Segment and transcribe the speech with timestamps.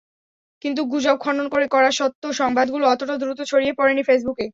[0.61, 4.45] কিন্তু গুজব খণ্ডন করে করা সত্য সংবাদগুলো অতটা দ্রুত ছড়িয়ে পড়েনি ফেসবুকে।